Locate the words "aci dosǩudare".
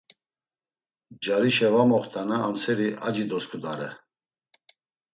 3.07-3.89